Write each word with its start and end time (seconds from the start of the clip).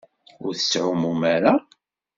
Ur 0.45 0.53
tettɛummum 0.55 1.21
ara? 1.35 1.53